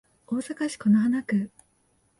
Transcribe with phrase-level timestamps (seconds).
[0.25, 1.51] 大阪市此花区